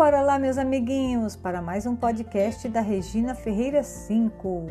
bora 0.00 0.22
lá, 0.22 0.38
meus 0.38 0.56
amiguinhos, 0.56 1.36
para 1.36 1.60
mais 1.60 1.84
um 1.84 1.94
podcast 1.94 2.66
da 2.70 2.80
Regina 2.80 3.34
Ferreira 3.34 3.82
5. 3.82 4.66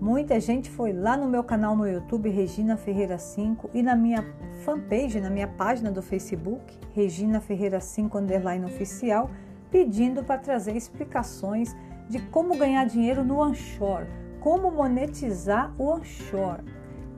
Muita 0.00 0.40
gente 0.40 0.70
foi 0.70 0.90
lá 0.90 1.18
no 1.18 1.28
meu 1.28 1.44
canal 1.44 1.76
no 1.76 1.86
YouTube, 1.86 2.30
Regina 2.30 2.74
Ferreira 2.74 3.18
5, 3.18 3.68
e 3.74 3.82
na 3.82 3.94
minha 3.94 4.24
fanpage, 4.64 5.20
na 5.20 5.28
minha 5.28 5.46
página 5.46 5.92
do 5.92 6.00
Facebook, 6.00 6.78
Regina 6.94 7.42
Ferreira 7.42 7.78
5 7.78 8.16
underline 8.16 8.64
oficial, 8.64 9.30
pedindo 9.70 10.24
para 10.24 10.40
trazer 10.40 10.74
explicações 10.74 11.76
de 12.08 12.18
como 12.18 12.56
ganhar 12.56 12.86
dinheiro 12.86 13.22
no 13.22 13.40
onshore, 13.40 14.06
como 14.40 14.70
monetizar 14.70 15.74
o 15.76 15.90
onshore. 15.90 16.64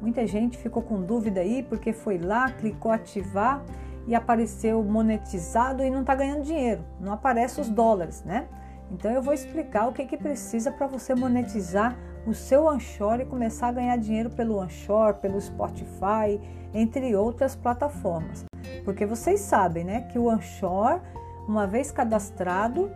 Muita 0.02 0.26
gente 0.26 0.58
ficou 0.58 0.82
com 0.82 1.00
dúvida 1.00 1.42
aí 1.42 1.62
porque 1.62 1.92
foi 1.92 2.18
lá, 2.18 2.50
clicou 2.50 2.90
ativar 2.90 3.64
e 4.06 4.14
apareceu 4.14 4.82
monetizado 4.82 5.82
e 5.82 5.90
não 5.90 6.00
está 6.00 6.14
ganhando 6.14 6.42
dinheiro, 6.42 6.84
não 7.00 7.12
aparece 7.12 7.60
os 7.60 7.68
dólares, 7.68 8.22
né? 8.24 8.46
Então 8.90 9.10
eu 9.10 9.20
vou 9.20 9.34
explicar 9.34 9.88
o 9.88 9.92
que, 9.92 10.06
que 10.06 10.16
precisa 10.16 10.70
para 10.70 10.86
você 10.86 11.14
monetizar 11.14 11.96
o 12.24 12.32
seu 12.32 12.66
onshore 12.66 13.22
e 13.22 13.26
começar 13.26 13.68
a 13.68 13.72
ganhar 13.72 13.96
dinheiro 13.96 14.30
pelo 14.30 14.58
onshore, 14.58 15.18
pelo 15.20 15.40
Spotify, 15.40 16.40
entre 16.72 17.16
outras 17.16 17.56
plataformas. 17.56 18.44
Porque 18.84 19.04
vocês 19.04 19.40
sabem, 19.40 19.84
né, 19.84 20.02
que 20.02 20.18
o 20.18 20.28
onshore, 20.28 21.00
uma 21.48 21.66
vez 21.66 21.90
cadastrado 21.90 22.90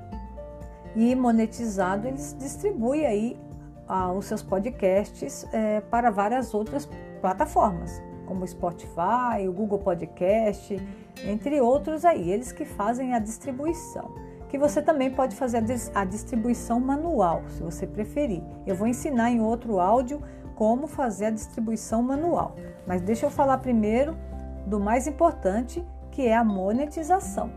e 0.94 1.14
monetizado, 1.14 2.06
eles 2.06 2.36
distribuem 2.38 3.06
aí 3.06 3.40
ah, 3.88 4.12
os 4.12 4.26
seus 4.26 4.42
podcasts 4.42 5.44
é, 5.52 5.80
para 5.80 6.10
várias 6.10 6.54
outras 6.54 6.88
plataformas 7.20 8.00
como 8.30 8.44
o 8.44 8.46
Spotify, 8.46 9.48
o 9.48 9.52
Google 9.52 9.80
Podcast, 9.80 10.80
entre 11.24 11.60
outros 11.60 12.04
aí, 12.04 12.30
eles 12.30 12.52
que 12.52 12.64
fazem 12.64 13.12
a 13.12 13.18
distribuição. 13.18 14.14
Que 14.48 14.56
você 14.56 14.80
também 14.80 15.10
pode 15.10 15.34
fazer 15.34 15.64
a 15.92 16.04
distribuição 16.04 16.78
manual, 16.78 17.42
se 17.48 17.60
você 17.60 17.88
preferir. 17.88 18.40
Eu 18.64 18.76
vou 18.76 18.86
ensinar 18.86 19.32
em 19.32 19.40
outro 19.40 19.80
áudio 19.80 20.22
como 20.54 20.86
fazer 20.86 21.26
a 21.26 21.30
distribuição 21.30 22.02
manual. 22.02 22.54
Mas 22.86 23.02
deixa 23.02 23.26
eu 23.26 23.30
falar 23.30 23.58
primeiro 23.58 24.16
do 24.64 24.78
mais 24.78 25.08
importante, 25.08 25.84
que 26.12 26.24
é 26.28 26.36
a 26.36 26.44
monetização. 26.44 27.50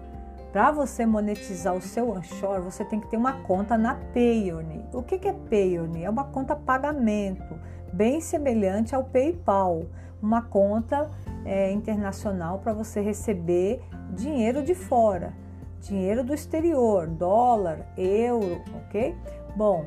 Para 0.52 0.72
você 0.72 1.06
monetizar 1.06 1.76
o 1.76 1.82
seu 1.82 2.10
onshore, 2.10 2.62
você 2.62 2.84
tem 2.84 3.00
que 3.00 3.08
ter 3.08 3.18
uma 3.18 3.34
conta 3.44 3.78
na 3.78 3.94
Payearly. 4.12 4.86
O 4.92 5.04
que 5.04 5.28
é 5.28 5.34
Payearly? 5.34 6.04
É 6.04 6.10
uma 6.10 6.24
conta 6.24 6.56
pagamento, 6.56 7.60
bem 7.94 8.20
semelhante 8.20 8.96
ao 8.96 9.04
PayPal 9.04 9.84
uma 10.22 10.42
conta 10.42 11.12
é, 11.46 11.72
internacional 11.72 12.60
para 12.60 12.74
você 12.74 13.02
receber 13.02 13.82
dinheiro 14.10 14.64
de 14.64 14.74
fora, 14.74 15.34
dinheiro 15.82 16.24
do 16.24 16.34
exterior, 16.34 17.08
dólar, 17.08 17.86
euro, 17.98 18.62
ok? 18.76 19.16
Bom, 19.56 19.86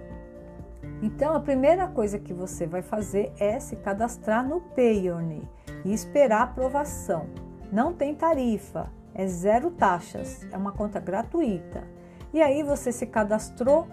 então 1.03 1.35
a 1.35 1.41
primeira 1.41 1.89
coisa 1.89 2.19
que 2.19 2.33
você 2.33 2.67
vai 2.67 2.83
fazer 2.83 3.33
é 3.39 3.59
se 3.59 3.77
cadastrar 3.77 4.47
no 4.47 4.61
Payearly 4.61 5.43
e 5.85 5.93
esperar 5.93 6.43
aprovação. 6.43 7.27
Não 7.73 7.93
tem 7.93 8.15
tarifa, 8.15 8.91
é 9.15 9.27
zero 9.27 9.71
taxas, 9.71 10.47
é 10.53 10.57
uma 10.57 10.73
conta 10.73 11.01
gratuita. 11.01 11.96
E 12.33 12.43
aí 12.43 12.63
você 12.63 12.93
se 12.93 13.07
cadastrou, 13.07 13.87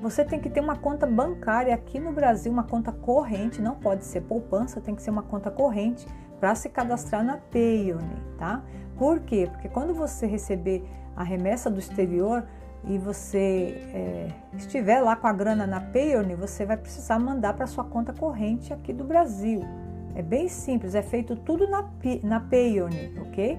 você 0.00 0.24
tem 0.24 0.40
que 0.40 0.48
ter 0.48 0.60
uma 0.60 0.76
conta 0.76 1.06
bancária 1.06 1.74
aqui 1.74 1.98
no 1.98 2.12
Brasil, 2.12 2.50
uma 2.50 2.64
conta 2.64 2.92
corrente, 2.92 3.60
não 3.60 3.74
pode 3.74 4.04
ser 4.04 4.22
poupança, 4.22 4.80
tem 4.80 4.94
que 4.94 5.02
ser 5.02 5.10
uma 5.10 5.22
conta 5.22 5.50
corrente 5.50 6.06
para 6.38 6.54
se 6.54 6.68
cadastrar 6.68 7.22
na 7.22 7.36
Payeone, 7.36 8.16
tá? 8.38 8.62
Por 8.96 9.20
quê? 9.20 9.48
Porque 9.50 9.68
quando 9.68 9.92
você 9.92 10.26
receber 10.26 10.82
a 11.14 11.22
remessa 11.22 11.70
do 11.70 11.78
exterior 11.78 12.44
e 12.84 12.96
você 12.96 13.76
é, 13.92 14.28
estiver 14.54 15.00
lá 15.00 15.14
com 15.14 15.26
a 15.26 15.32
grana 15.32 15.66
na 15.66 15.80
Payeone, 15.80 16.34
você 16.34 16.64
vai 16.64 16.78
precisar 16.78 17.18
mandar 17.18 17.52
para 17.54 17.66
sua 17.66 17.84
conta 17.84 18.12
corrente 18.12 18.72
aqui 18.72 18.92
do 18.92 19.04
Brasil. 19.04 19.62
É 20.14 20.22
bem 20.22 20.48
simples, 20.48 20.94
é 20.94 21.02
feito 21.02 21.36
tudo 21.36 21.68
na, 21.68 21.88
na 22.22 22.40
Payeone, 22.40 23.18
ok? 23.20 23.58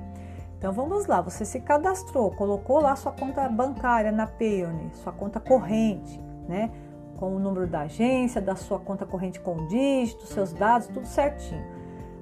Então 0.62 0.72
vamos 0.72 1.08
lá, 1.08 1.22
você 1.22 1.44
se 1.44 1.60
cadastrou, 1.60 2.30
colocou 2.30 2.80
lá 2.80 2.96
sua 2.96 3.12
conta 3.12 3.50
bancária 3.50 4.12
na 4.12 4.28
Payeone, 4.28 4.92
sua 4.94 5.12
conta 5.12 5.40
corrente, 5.40 6.22
né? 6.48 6.70
Com 7.18 7.36
o 7.36 7.40
número 7.40 7.66
da 7.66 7.82
agência, 7.82 8.40
da 8.40 8.56
sua 8.56 8.80
conta 8.80 9.04
corrente 9.04 9.40
com 9.40 9.66
dígito, 9.66 10.28
seus 10.28 10.54
dados, 10.54 10.86
tudo 10.86 11.08
certinho. 11.08 11.66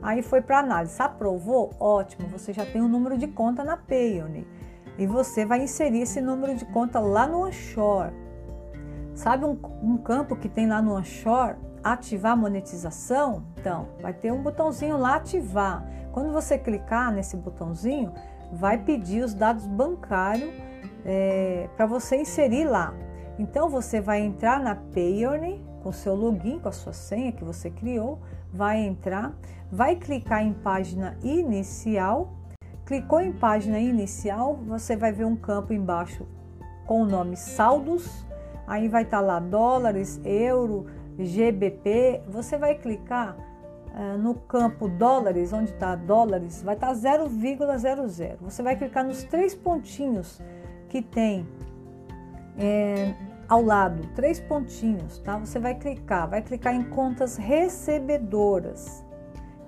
Aí 0.01 0.21
foi 0.21 0.39
para 0.39 0.59
análise, 0.59 1.01
aprovou? 1.01 1.73
Ótimo, 1.77 2.29
você 2.29 2.53
já 2.53 2.65
tem 2.65 2.81
o 2.81 2.85
um 2.85 2.87
número 2.87 3.17
de 3.17 3.27
conta 3.27 3.61
na 3.61 3.75
Payeone. 3.75 4.47
E 4.97 5.05
você 5.05 5.45
vai 5.45 5.61
inserir 5.61 6.03
esse 6.03 6.21
número 6.21 6.55
de 6.55 6.63
conta 6.63 6.97
lá 7.01 7.27
no 7.27 7.45
onshore. 7.45 8.13
Sabe 9.13 9.43
um, 9.43 9.59
um 9.83 9.97
campo 9.97 10.37
que 10.37 10.47
tem 10.47 10.65
lá 10.65 10.81
no 10.81 10.95
onshore? 10.95 11.57
Ativar 11.83 12.37
monetização? 12.37 13.43
Então, 13.57 13.89
vai 14.01 14.13
ter 14.13 14.31
um 14.31 14.41
botãozinho 14.41 14.97
lá 14.97 15.15
ativar. 15.15 15.85
Quando 16.11 16.31
você 16.31 16.57
clicar 16.57 17.11
nesse 17.13 17.37
botãozinho, 17.37 18.13
vai 18.51 18.77
pedir 18.77 19.23
os 19.23 19.33
dados 19.33 19.65
bancários 19.65 20.51
é, 21.05 21.69
para 21.75 21.85
você 21.85 22.17
inserir 22.17 22.65
lá. 22.65 22.93
Então 23.37 23.69
você 23.69 24.01
vai 24.01 24.19
entrar 24.19 24.59
na 24.59 24.75
Payearly 24.75 25.63
com 25.81 25.91
seu 25.91 26.13
login, 26.13 26.59
com 26.59 26.69
a 26.69 26.73
sua 26.73 26.93
senha 26.93 27.31
que 27.31 27.43
você 27.43 27.69
criou, 27.69 28.19
vai 28.51 28.79
entrar, 28.79 29.33
vai 29.71 29.95
clicar 29.95 30.43
em 30.43 30.53
página 30.53 31.17
inicial. 31.23 32.33
Clicou 32.85 33.21
em 33.21 33.31
página 33.31 33.79
inicial, 33.79 34.55
você 34.55 34.95
vai 34.95 35.11
ver 35.11 35.25
um 35.25 35.35
campo 35.35 35.71
embaixo 35.71 36.27
com 36.85 37.03
o 37.03 37.05
nome 37.05 37.37
saldos. 37.37 38.25
Aí 38.67 38.87
vai 38.87 39.03
estar 39.03 39.19
tá 39.19 39.23
lá 39.23 39.39
dólares, 39.39 40.19
euro, 40.25 40.87
GBP. 41.17 42.23
Você 42.27 42.57
vai 42.57 42.75
clicar 42.75 43.37
no 44.17 44.35
campo 44.35 44.87
dólares, 44.87 45.51
onde 45.51 45.71
está 45.71 45.95
dólares, 45.95 46.61
vai 46.61 46.75
estar 46.75 46.87
tá 46.87 46.93
0,00. 46.93 48.37
Você 48.41 48.63
vai 48.63 48.75
clicar 48.75 49.03
nos 49.03 49.23
três 49.23 49.55
pontinhos 49.55 50.41
que 50.89 51.01
tem 51.01 51.47
é, 52.57 53.13
ao 53.47 53.63
lado, 53.63 54.07
três 54.15 54.39
pontinhos, 54.39 55.19
tá? 55.19 55.37
Você 55.37 55.59
vai 55.59 55.75
clicar, 55.75 56.29
vai 56.29 56.41
clicar 56.41 56.75
em 56.75 56.83
contas 56.83 57.37
recebedoras. 57.37 59.03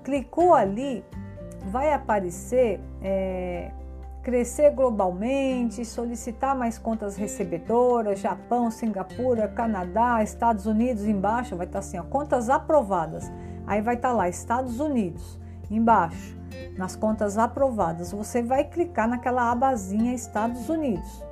Clicou 0.03 0.53
ali, 0.53 1.03
vai 1.71 1.93
aparecer 1.93 2.79
é, 3.01 3.71
crescer 4.21 4.71
globalmente, 4.71 5.83
solicitar 5.83 6.55
mais 6.55 6.77
contas 6.77 7.15
recebedoras, 7.15 8.19
Japão, 8.19 8.69
Singapura, 8.69 9.47
Canadá, 9.47 10.21
Estados 10.21 10.65
Unidos, 10.65 11.05
embaixo 11.05 11.55
vai 11.55 11.65
estar 11.65 11.79
tá 11.79 11.85
assim, 11.85 11.97
ó, 11.97 12.03
contas 12.03 12.49
aprovadas. 12.49 13.31
Aí 13.65 13.81
vai 13.81 13.95
estar 13.95 14.09
tá 14.09 14.15
lá 14.15 14.29
Estados 14.29 14.79
Unidos, 14.79 15.39
embaixo, 15.69 16.37
nas 16.77 16.95
contas 16.95 17.37
aprovadas. 17.37 18.11
Você 18.11 18.41
vai 18.41 18.63
clicar 18.63 19.07
naquela 19.07 19.51
abazinha 19.51 20.13
Estados 20.13 20.69
Unidos. 20.69 21.23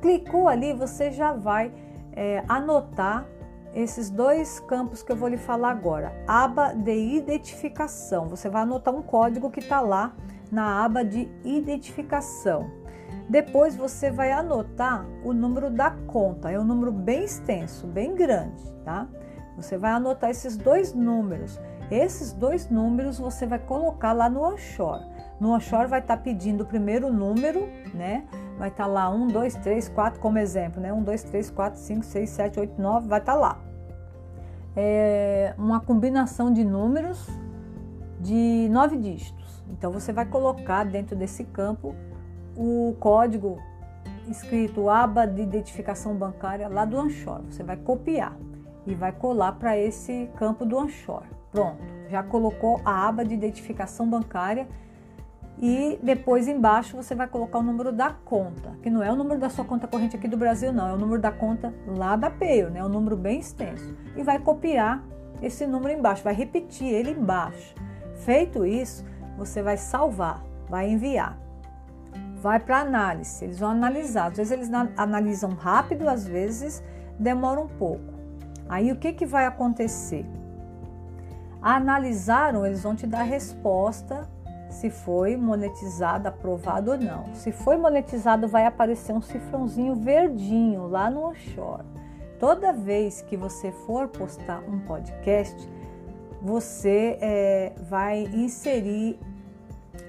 Clicou 0.00 0.48
ali, 0.48 0.72
você 0.72 1.10
já 1.10 1.32
vai 1.32 1.72
é, 2.12 2.44
anotar 2.48 3.26
esses 3.74 4.10
dois 4.10 4.60
campos 4.60 5.02
que 5.02 5.12
eu 5.12 5.16
vou 5.16 5.28
lhe 5.28 5.38
falar 5.38 5.70
agora. 5.70 6.12
Aba 6.26 6.72
de 6.72 6.92
identificação. 6.92 8.28
Você 8.28 8.48
vai 8.48 8.62
anotar 8.62 8.94
um 8.94 9.02
código 9.02 9.50
que 9.50 9.60
está 9.60 9.80
lá 9.80 10.14
na 10.50 10.84
aba 10.84 11.02
de 11.02 11.28
identificação. 11.44 12.70
Depois 13.28 13.74
você 13.74 14.10
vai 14.10 14.30
anotar 14.32 15.06
o 15.24 15.32
número 15.32 15.70
da 15.70 15.90
conta. 16.06 16.50
É 16.50 16.58
um 16.58 16.64
número 16.64 16.92
bem 16.92 17.24
extenso, 17.24 17.86
bem 17.86 18.14
grande, 18.14 18.62
tá? 18.84 19.08
Você 19.56 19.76
vai 19.76 19.92
anotar 19.92 20.30
esses 20.30 20.56
dois 20.56 20.94
números. 20.94 21.60
Esses 21.90 22.32
dois 22.32 22.70
números 22.70 23.18
você 23.18 23.46
vai 23.46 23.58
colocar 23.58 24.12
lá 24.12 24.28
no 24.28 24.42
onshore. 24.42 25.04
No 25.38 25.50
onshore 25.52 25.88
vai 25.88 26.00
estar 26.00 26.16
tá 26.16 26.22
pedindo 26.22 26.62
o 26.62 26.66
primeiro 26.66 27.12
número, 27.12 27.68
né? 27.92 28.24
Vai 28.58 28.68
estar 28.68 28.84
tá 28.84 28.90
lá 28.90 29.10
1, 29.10 29.28
2, 29.28 29.54
3, 29.56 29.88
4 29.88 30.20
como 30.20 30.38
exemplo, 30.38 30.80
né? 30.80 30.92
1, 30.92 31.02
2, 31.02 31.22
3, 31.24 31.50
4, 31.50 31.80
5, 31.80 32.04
6, 32.04 32.30
7, 32.30 32.60
8, 32.60 32.80
9, 32.80 33.08
vai 33.08 33.20
estar 33.20 33.32
tá 33.32 33.38
lá. 33.38 33.60
É 34.74 35.54
uma 35.58 35.80
combinação 35.80 36.52
de 36.52 36.64
números 36.64 37.28
de 38.20 38.68
nove 38.70 38.96
dígitos. 38.96 39.62
Então 39.68 39.90
você 39.90 40.12
vai 40.12 40.24
colocar 40.24 40.84
dentro 40.84 41.14
desse 41.14 41.44
campo 41.44 41.94
o 42.56 42.94
código 43.00 43.58
escrito 44.28 44.88
aba 44.88 45.26
de 45.26 45.42
identificação 45.42 46.14
bancária 46.14 46.68
lá 46.68 46.84
do 46.84 46.96
onshore. 46.96 47.44
Você 47.50 47.62
vai 47.62 47.76
copiar 47.76 48.34
e 48.86 48.94
vai 48.94 49.12
colar 49.12 49.52
para 49.52 49.76
esse 49.78 50.30
campo 50.36 50.64
do 50.64 50.76
onshore. 50.76 51.26
Pronto, 51.50 51.82
já 52.08 52.22
colocou 52.22 52.80
a 52.84 53.08
aba 53.08 53.24
de 53.24 53.34
identificação 53.34 54.08
bancária 54.08 54.66
e 55.58 55.98
depois 56.02 56.48
embaixo 56.48 56.96
você 56.96 57.14
vai 57.14 57.28
colocar 57.28 57.58
o 57.58 57.62
número 57.62 57.92
da 57.92 58.10
conta, 58.10 58.76
que 58.82 58.90
não 58.90 59.02
é 59.02 59.12
o 59.12 59.16
número 59.16 59.38
da 59.38 59.48
sua 59.50 59.64
conta 59.64 59.86
corrente 59.86 60.16
aqui 60.16 60.26
do 60.26 60.36
Brasil, 60.36 60.72
não, 60.72 60.88
é 60.88 60.92
o 60.94 60.98
número 60.98 61.20
da 61.20 61.30
conta 61.30 61.72
lá 61.86 62.16
da 62.16 62.30
Payo, 62.30 62.70
né? 62.70 62.80
É 62.80 62.84
um 62.84 62.88
número 62.88 63.16
bem 63.16 63.38
extenso. 63.38 63.94
E 64.16 64.22
vai 64.22 64.38
copiar 64.38 65.04
esse 65.40 65.66
número 65.66 65.92
embaixo, 65.92 66.24
vai 66.24 66.34
repetir 66.34 66.88
ele 66.88 67.10
embaixo. 67.10 67.74
Feito 68.24 68.64
isso, 68.64 69.04
você 69.36 69.62
vai 69.62 69.76
salvar, 69.76 70.42
vai 70.68 70.90
enviar. 70.90 71.38
vai 72.42 72.58
para 72.58 72.80
análise. 72.80 73.44
Eles 73.44 73.58
vão 73.60 73.70
analisar. 73.70 74.32
Às 74.32 74.36
vezes 74.36 74.52
eles 74.52 74.70
analisam 74.96 75.50
rápido, 75.50 76.08
às 76.08 76.26
vezes 76.26 76.82
demora 77.18 77.60
um 77.60 77.68
pouco. 77.68 78.11
Aí 78.68 78.90
o 78.92 78.96
que, 78.96 79.12
que 79.12 79.26
vai 79.26 79.46
acontecer? 79.46 80.26
Analisaram, 81.60 82.66
eles 82.66 82.82
vão 82.82 82.94
te 82.94 83.06
dar 83.06 83.22
resposta 83.22 84.28
se 84.68 84.90
foi 84.90 85.36
monetizado, 85.36 86.28
aprovado 86.28 86.92
ou 86.92 86.98
não. 86.98 87.34
Se 87.34 87.52
foi 87.52 87.76
monetizado, 87.76 88.48
vai 88.48 88.66
aparecer 88.66 89.12
um 89.12 89.20
cifrãozinho 89.20 89.94
verdinho 89.94 90.88
lá 90.88 91.10
no 91.10 91.26
onshore. 91.26 91.84
Toda 92.38 92.72
vez 92.72 93.22
que 93.22 93.36
você 93.36 93.70
for 93.70 94.08
postar 94.08 94.60
um 94.68 94.80
podcast, 94.80 95.68
você 96.40 97.16
é, 97.20 97.72
vai 97.88 98.22
inserir 98.32 99.20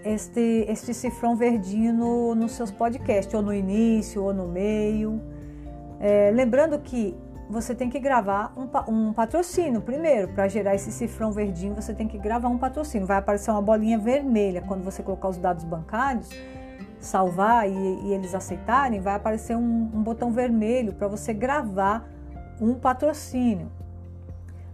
este, 0.04 0.66
este 0.68 0.94
cifrão 0.94 1.36
verdinho 1.36 1.94
no, 1.94 2.34
nos 2.34 2.54
seus 2.54 2.72
podcasts, 2.72 3.34
ou 3.34 3.42
no 3.42 3.54
início, 3.54 4.24
ou 4.24 4.34
no 4.34 4.48
meio. 4.48 5.22
É, 6.00 6.32
lembrando 6.32 6.80
que 6.80 7.16
você 7.50 7.76
tem 7.76 7.90
que 7.90 8.00
gravar 8.00 8.54
um, 8.58 8.68
um 8.92 9.14
patrocínio 9.14 9.82
primeiro. 9.82 10.30
Para 10.30 10.48
gerar 10.48 10.76
esse 10.76 10.92
cifrão 10.92 11.32
verdinho, 11.32 11.76
você 11.76 11.94
tem 11.94 12.08
que 12.08 12.18
gravar 12.18 12.50
um 12.50 12.58
patrocínio. 12.58 13.06
Vai 13.06 13.18
aparecer 13.18 13.52
uma 13.52 13.62
bolinha 13.62 13.98
vermelha 13.98 14.62
quando 14.62 14.84
você 14.84 15.04
colocar 15.04 15.30
os 15.30 15.38
dados 15.38 15.64
bancários, 15.64 16.30
salvar 17.00 17.70
e, 17.70 17.74
e 17.74 18.14
eles 18.14 18.34
aceitarem, 18.34 19.02
vai 19.02 19.16
aparecer 19.16 19.56
um, 19.56 19.92
um 19.94 20.02
botão 20.02 20.32
vermelho 20.32 20.94
para 20.94 21.08
você 21.08 21.34
gravar 21.34 22.08
um 22.60 22.74
patrocínio. 22.76 23.72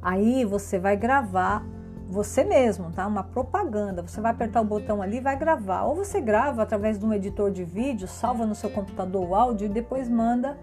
Aí 0.02 0.46
você 0.46 0.80
vai 0.80 0.96
gravar 0.96 1.66
você 2.08 2.44
mesmo, 2.44 2.92
tá? 2.92 3.06
Uma 3.06 3.24
propaganda. 3.24 4.02
Você 4.02 4.20
vai 4.22 4.32
apertar 4.32 4.62
o 4.62 4.66
botão 4.66 5.02
ali 5.02 5.20
vai 5.20 5.38
gravar. 5.38 5.84
Ou 5.84 5.96
você 5.96 6.22
grava 6.22 6.64
através 6.64 6.98
de 6.98 7.06
um 7.06 7.14
editor 7.14 7.52
de 7.52 7.64
vídeo, 7.64 8.08
salva 8.08 8.46
no 8.46 8.56
seu 8.56 8.70
computador 8.70 9.28
o 9.28 9.36
áudio 9.36 9.66
e 9.66 9.70
depois 9.70 10.10
manda, 10.10 10.58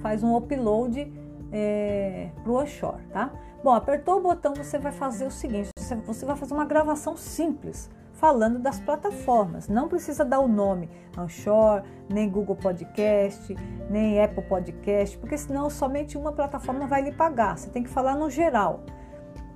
faz 0.00 0.22
um 0.22 0.34
upload 0.36 1.12
é, 1.52 2.30
para 2.42 2.52
o 2.52 2.56
offshore, 2.56 3.02
tá? 3.12 3.30
Bom, 3.62 3.72
apertou 3.72 4.18
o 4.18 4.20
botão, 4.20 4.54
você 4.54 4.78
vai 4.78 4.92
fazer 4.92 5.26
o 5.26 5.30
seguinte: 5.30 5.70
você 6.06 6.24
vai 6.24 6.36
fazer 6.36 6.54
uma 6.54 6.64
gravação 6.64 7.16
simples 7.16 7.90
falando 8.12 8.58
das 8.58 8.80
plataformas. 8.80 9.68
Não 9.68 9.88
precisa 9.88 10.24
dar 10.24 10.40
o 10.40 10.48
nome 10.48 10.90
Anchor, 11.16 11.82
nem 12.08 12.28
Google 12.28 12.56
Podcast, 12.56 13.54
nem 13.88 14.22
Apple 14.22 14.42
Podcast, 14.42 15.16
porque 15.18 15.38
senão 15.38 15.70
somente 15.70 16.18
uma 16.18 16.32
plataforma 16.32 16.86
vai 16.86 17.02
lhe 17.02 17.12
pagar. 17.12 17.56
Você 17.56 17.70
tem 17.70 17.82
que 17.82 17.88
falar 17.88 18.16
no 18.16 18.28
geral 18.28 18.84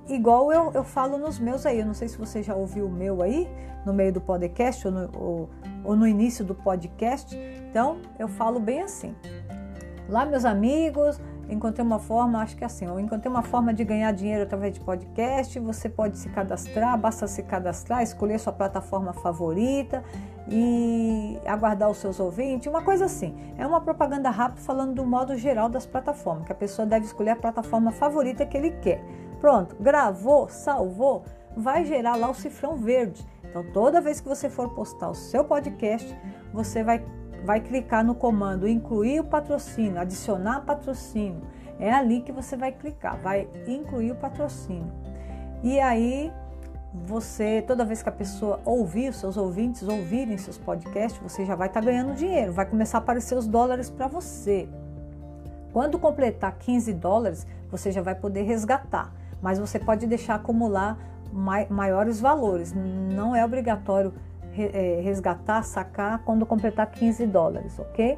igual 0.07 0.51
eu, 0.51 0.71
eu 0.73 0.83
falo 0.83 1.17
nos 1.17 1.39
meus 1.39 1.65
aí. 1.65 1.79
Eu 1.79 1.85
não 1.85 1.93
sei 1.93 2.07
se 2.07 2.17
você 2.17 2.41
já 2.41 2.55
ouviu 2.55 2.87
o 2.87 2.91
meu 2.91 3.21
aí, 3.21 3.47
no 3.85 3.93
meio 3.93 4.11
do 4.11 4.21
podcast 4.21 4.87
ou 4.87 4.93
no, 4.93 5.11
ou, 5.15 5.49
ou 5.83 5.95
no 5.95 6.07
início 6.07 6.43
do 6.43 6.55
podcast. 6.55 7.35
Então, 7.69 7.97
eu 8.19 8.27
falo 8.27 8.59
bem 8.59 8.81
assim. 8.81 9.15
Lá, 10.09 10.25
meus 10.25 10.45
amigos, 10.45 11.19
encontrei 11.49 11.85
uma 11.85 11.99
forma, 11.99 12.41
acho 12.41 12.55
que 12.55 12.63
é 12.63 12.67
assim, 12.67 12.85
eu 12.85 12.99
encontrei 12.99 13.31
uma 13.31 13.43
forma 13.43 13.73
de 13.73 13.83
ganhar 13.83 14.11
dinheiro 14.11 14.43
através 14.43 14.73
de 14.73 14.79
podcast. 14.79 15.59
Você 15.59 15.89
pode 15.89 16.17
se 16.17 16.29
cadastrar, 16.29 16.97
basta 16.97 17.27
se 17.27 17.43
cadastrar, 17.43 18.01
escolher 18.01 18.39
sua 18.39 18.53
plataforma 18.53 19.13
favorita 19.13 20.03
e 20.49 21.39
aguardar 21.45 21.89
os 21.89 21.97
seus 21.97 22.19
ouvintes, 22.19 22.67
uma 22.67 22.81
coisa 22.81 23.05
assim. 23.05 23.35
É 23.57 23.65
uma 23.65 23.81
propaganda 23.81 24.29
rápida 24.29 24.61
falando 24.61 24.95
do 24.95 25.05
modo 25.05 25.35
geral 25.37 25.69
das 25.69 25.85
plataformas, 25.85 26.45
que 26.45 26.51
a 26.51 26.55
pessoa 26.55 26.85
deve 26.85 27.05
escolher 27.05 27.31
a 27.31 27.35
plataforma 27.35 27.91
favorita 27.91 28.45
que 28.45 28.57
ele 28.57 28.71
quer. 28.81 29.03
Pronto, 29.39 29.75
gravou, 29.79 30.47
salvou, 30.49 31.23
vai 31.55 31.85
gerar 31.85 32.15
lá 32.15 32.29
o 32.29 32.33
cifrão 32.33 32.75
verde. 32.75 33.25
Então, 33.43 33.63
toda 33.71 34.01
vez 34.01 34.19
que 34.19 34.27
você 34.27 34.49
for 34.49 34.69
postar 34.69 35.09
o 35.09 35.13
seu 35.13 35.43
podcast, 35.43 36.17
você 36.51 36.83
vai, 36.83 37.05
vai 37.43 37.59
clicar 37.59 38.03
no 38.03 38.15
comando 38.15 38.67
incluir 38.67 39.19
o 39.19 39.23
patrocínio, 39.23 39.99
adicionar 39.99 40.61
patrocínio. 40.61 41.41
É 41.79 41.91
ali 41.91 42.21
que 42.21 42.31
você 42.31 42.55
vai 42.55 42.71
clicar, 42.71 43.17
vai 43.21 43.47
incluir 43.67 44.11
o 44.11 44.15
patrocínio. 44.15 44.91
E 45.61 45.79
aí, 45.79 46.31
você, 46.93 47.61
toda 47.61 47.83
vez 47.83 48.03
que 48.03 48.09
a 48.09 48.11
pessoa 48.11 48.59
ouvir, 48.63 49.09
os 49.09 49.17
seus 49.17 49.37
ouvintes 49.37 49.87
ouvirem 49.87 50.37
seus 50.37 50.57
podcasts, 50.57 51.21
você 51.21 51.45
já 51.45 51.55
vai 51.55 51.67
estar 51.67 51.81
tá 51.81 51.85
ganhando 51.85 52.13
dinheiro, 52.13 52.53
vai 52.53 52.65
começar 52.65 52.99
a 52.99 53.01
aparecer 53.01 53.35
os 53.35 53.47
dólares 53.47 53.89
para 53.89 54.07
você. 54.07 54.67
Quando 55.71 55.97
completar 55.97 56.55
15 56.59 56.93
dólares, 56.93 57.47
você 57.71 57.91
já 57.91 58.01
vai 58.01 58.13
poder 58.13 58.43
resgatar 58.43 59.11
mas 59.43 59.59
você 59.59 59.77
pode 59.77 60.07
deixar 60.07 60.35
acumular 60.35 60.97
maiores 61.69 62.21
valores. 62.21 62.73
Não 62.73 63.35
é 63.35 63.43
obrigatório 63.43 64.13
resgatar, 65.01 65.63
sacar 65.63 66.23
quando 66.23 66.45
completar 66.45 66.89
15 66.89 67.25
dólares, 67.27 67.79
ok? 67.79 68.17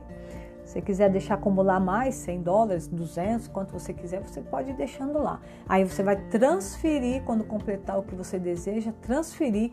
Se 0.66 0.82
quiser 0.82 1.12
deixar 1.12 1.36
acumular 1.36 1.80
mais, 1.80 2.16
100 2.16 2.42
dólares, 2.42 2.88
200, 2.88 3.48
quanto 3.48 3.72
você 3.72 3.94
quiser, 3.94 4.22
você 4.22 4.42
pode 4.42 4.72
ir 4.72 4.74
deixando 4.74 5.20
lá. 5.20 5.40
Aí 5.70 5.84
você 5.84 6.02
vai 6.02 6.16
transferir, 6.16 7.22
quando 7.24 7.44
completar 7.44 8.00
o 8.00 8.04
que 8.04 8.16
você 8.16 8.40
deseja, 8.40 8.92
transferir 9.02 9.72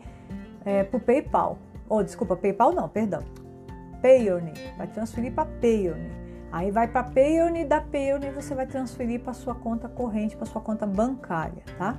é, 0.63 0.83
para 0.83 0.97
o 0.97 0.99
PayPal. 0.99 1.57
Ou, 1.89 1.97
oh, 1.97 2.03
desculpa, 2.03 2.35
PayPal 2.35 2.71
não, 2.71 2.87
perdão. 2.87 3.21
Payoneer. 4.01 4.77
Vai 4.77 4.87
transferir 4.87 5.33
para 5.33 5.45
Payoneer. 5.45 6.11
Aí 6.51 6.69
vai 6.69 6.87
para 6.87 7.03
Payoneer, 7.03 7.67
da 7.67 7.81
Payoneer 7.81 8.31
você 8.31 8.53
vai 8.53 8.67
transferir 8.67 9.19
para 9.19 9.33
sua 9.33 9.55
conta 9.55 9.89
corrente, 9.89 10.37
para 10.37 10.45
sua 10.45 10.61
conta 10.61 10.85
bancária, 10.85 11.63
tá? 11.79 11.97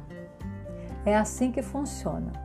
É 1.05 1.17
assim 1.17 1.51
que 1.51 1.63
funciona. 1.63 2.44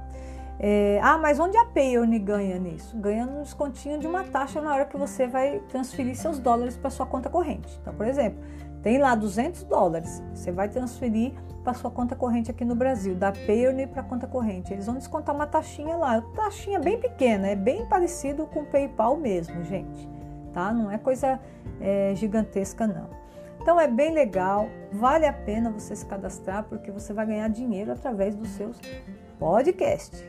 É, 0.60 1.00
ah, 1.02 1.18
mas 1.18 1.40
onde 1.40 1.58
a 1.58 1.66
Payoneer 1.66 2.22
ganha 2.22 2.60
nisso? 2.60 2.98
Ganha 2.98 3.26
no 3.26 3.44
descontinho 3.44 3.98
de 3.98 4.06
uma 4.06 4.24
taxa 4.26 4.60
na 4.62 4.74
hora 4.74 4.86
que 4.86 4.98
você 4.98 5.26
vai 5.26 5.60
transferir 5.70 6.16
seus 6.18 6.38
dólares 6.38 6.76
para 6.76 6.90
sua 6.90 7.06
conta 7.06 7.30
corrente. 7.30 7.80
Então, 7.82 7.94
por 7.94 8.06
exemplo, 8.06 8.40
tem 8.84 8.98
lá 8.98 9.16
200 9.16 9.64
dólares, 9.64 10.22
você 10.34 10.52
vai 10.52 10.68
transferir 10.68 11.32
para 11.64 11.74
sua 11.74 11.90
conta 11.90 12.16
corrente 12.16 12.52
aqui 12.52 12.66
no 12.66 12.76
Brasil, 12.76 13.16
da 13.16 13.32
Payoneer 13.32 13.88
para 13.88 14.02
a 14.02 14.04
conta 14.04 14.28
corrente. 14.28 14.74
Eles 14.74 14.86
vão 14.86 14.96
descontar 14.96 15.34
uma 15.34 15.48
taxinha 15.48 15.96
lá, 15.96 16.22
taxinha 16.36 16.80
bem 16.80 17.00
pequena, 17.00 17.48
é 17.48 17.56
bem 17.56 17.86
parecido 17.86 18.46
com 18.46 18.62
o 18.62 18.66
PayPal 18.66 19.16
mesmo, 19.16 19.64
gente 19.64 20.20
tá? 20.54 20.74
Não 20.74 20.92
é 20.92 20.98
coisa 20.98 21.40
é, 21.80 22.14
gigantesca, 22.16 22.86
não. 22.86 23.10
Então 23.62 23.80
é 23.80 23.88
bem 23.88 24.14
legal, 24.14 24.70
vale 24.92 25.26
a 25.26 25.34
pena 25.34 25.70
você 25.70 25.96
se 25.96 26.06
cadastrar 26.06 26.64
porque 26.64 26.92
você 26.92 27.14
vai 27.14 27.26
ganhar 27.26 27.48
dinheiro 27.50 27.92
através 27.92 28.36
dos 28.36 28.50
seus 28.50 28.80
podcasts, 29.38 30.24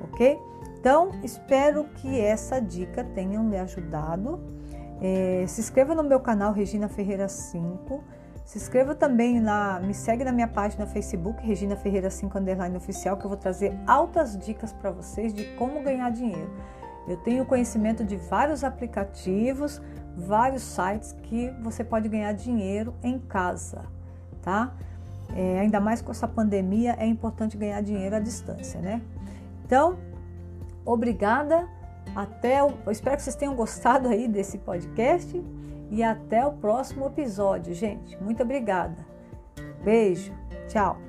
ok? 0.00 0.38
Então 0.80 1.10
espero 1.22 1.84
que 1.96 2.20
essa 2.20 2.60
dica 2.60 3.04
tenha 3.04 3.40
me 3.40 3.58
ajudado. 3.58 4.40
É, 5.00 5.44
se 5.46 5.60
inscreva 5.60 5.94
no 5.94 6.02
meu 6.02 6.20
canal 6.20 6.52
Regina 6.52 6.88
Ferreira 6.88 7.28
5. 7.28 8.02
Se 8.44 8.56
inscreva 8.58 8.94
também 8.94 9.40
na, 9.40 9.78
me 9.80 9.92
segue 9.92 10.24
na 10.24 10.32
minha 10.32 10.48
página 10.48 10.86
Facebook 10.86 11.44
Regina 11.44 11.76
Ferreira 11.76 12.08
5 12.08 12.38
underline 12.38 12.76
oficial 12.76 13.16
que 13.16 13.24
eu 13.24 13.28
vou 13.28 13.36
trazer 13.36 13.78
altas 13.86 14.38
dicas 14.38 14.72
para 14.72 14.90
vocês 14.90 15.34
de 15.34 15.44
como 15.56 15.82
ganhar 15.82 16.10
dinheiro. 16.10 16.50
Eu 17.06 17.16
tenho 17.18 17.44
conhecimento 17.44 18.04
de 18.04 18.16
vários 18.16 18.64
aplicativos, 18.64 19.80
vários 20.16 20.62
sites 20.62 21.12
que 21.24 21.50
você 21.62 21.82
pode 21.82 22.08
ganhar 22.08 22.32
dinheiro 22.32 22.94
em 23.02 23.18
casa, 23.18 23.84
tá? 24.42 24.74
É, 25.34 25.60
ainda 25.60 25.80
mais 25.80 26.00
com 26.00 26.10
essa 26.10 26.26
pandemia, 26.26 26.96
é 26.98 27.06
importante 27.06 27.56
ganhar 27.56 27.80
dinheiro 27.82 28.16
à 28.16 28.18
distância, 28.18 28.80
né? 28.80 29.02
Então, 29.68 29.98
obrigada. 30.82 31.68
Até 32.16 32.64
o, 32.64 32.72
eu 32.86 32.90
espero 32.90 33.16
que 33.16 33.22
vocês 33.22 33.36
tenham 33.36 33.54
gostado 33.54 34.08
aí 34.08 34.26
desse 34.26 34.56
podcast 34.56 35.44
e 35.90 36.02
até 36.02 36.44
o 36.46 36.52
próximo 36.52 37.06
episódio, 37.06 37.74
gente. 37.74 38.16
Muito 38.16 38.42
obrigada. 38.42 39.06
Beijo. 39.84 40.32
Tchau. 40.68 41.07